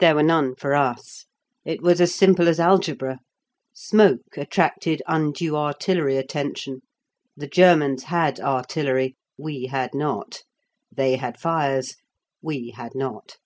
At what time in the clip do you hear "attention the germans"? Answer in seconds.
6.16-8.04